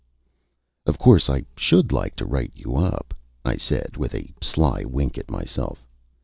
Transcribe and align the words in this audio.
"Of 0.87 0.97
course 0.97 1.29
I 1.29 1.43
should 1.55 1.91
like 1.91 2.15
to 2.15 2.25
write 2.25 2.53
you 2.55 2.75
up," 2.75 3.13
I 3.45 3.55
said, 3.57 3.97
with 3.97 4.15
a 4.15 4.33
sly 4.41 4.83
wink 4.83 5.15
at 5.19 5.29
myself. 5.29 5.87